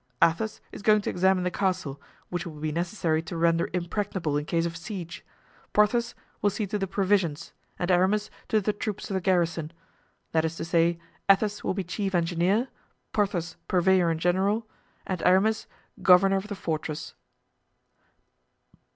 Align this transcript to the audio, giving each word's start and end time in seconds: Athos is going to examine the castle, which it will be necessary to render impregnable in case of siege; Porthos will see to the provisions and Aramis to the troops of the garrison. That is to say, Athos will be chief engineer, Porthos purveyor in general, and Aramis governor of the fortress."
Athos 0.19 0.61
is 0.71 0.81
going 0.81 0.99
to 0.99 1.11
examine 1.11 1.43
the 1.43 1.51
castle, 1.51 2.01
which 2.29 2.43
it 2.43 2.49
will 2.49 2.59
be 2.59 2.71
necessary 2.71 3.21
to 3.21 3.37
render 3.37 3.69
impregnable 3.71 4.35
in 4.35 4.45
case 4.45 4.65
of 4.65 4.75
siege; 4.75 5.23
Porthos 5.73 6.15
will 6.41 6.49
see 6.49 6.65
to 6.65 6.79
the 6.79 6.87
provisions 6.87 7.53
and 7.77 7.91
Aramis 7.91 8.31
to 8.47 8.59
the 8.59 8.73
troops 8.73 9.11
of 9.11 9.13
the 9.13 9.21
garrison. 9.21 9.71
That 10.31 10.43
is 10.43 10.55
to 10.55 10.65
say, 10.65 10.97
Athos 11.29 11.63
will 11.63 11.75
be 11.75 11.83
chief 11.83 12.15
engineer, 12.15 12.69
Porthos 13.13 13.57
purveyor 13.67 14.09
in 14.09 14.17
general, 14.17 14.67
and 15.05 15.21
Aramis 15.21 15.67
governor 16.01 16.37
of 16.37 16.47
the 16.47 16.55
fortress." 16.55 17.13